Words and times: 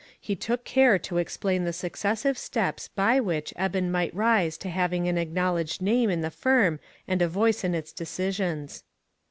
He 0.19 0.35
took 0.35 0.63
care 0.63 0.97
to 0.97 1.19
explain 1.19 1.63
the 1.63 1.71
successive 1.71 2.35
steps 2.35 2.87
by 2.87 3.19
which 3.19 3.53
Eben 3.55 3.91
might 3.91 4.11
rise 4.15 4.57
to 4.57 4.69
having 4.69 5.07
an 5.07 5.19
acknowledged 5.19 5.79
name 5.79 6.09
in 6.09 6.21
the 6.21 6.31
firm 6.31 6.79
and 7.07 7.21
a 7.21 7.27
voice 7.27 7.63
in, 7.63 7.75
its 7.75 7.91
decisions. 7.93 8.83